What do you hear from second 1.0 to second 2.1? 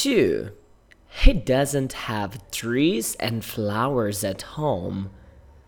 He doesn't